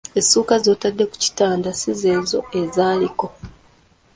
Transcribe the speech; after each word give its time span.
Essuuka 0.19 0.55
z'otadde 0.63 1.03
ku 1.11 1.15
kitande 1.23 1.69
si 1.79 1.91
zezo 2.01 2.39
ezaaliko. 2.59 3.27